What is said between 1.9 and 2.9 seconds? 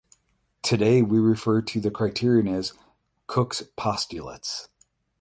criterion as